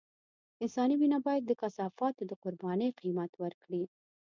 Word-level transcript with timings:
انساني 0.63 0.95
وينه 0.99 1.17
بايد 1.25 1.43
د 1.47 1.51
کثافاتو 1.61 2.21
د 2.29 2.31
قربانۍ 2.43 2.89
قيمت 3.01 3.31
ورکړي. 3.43 3.83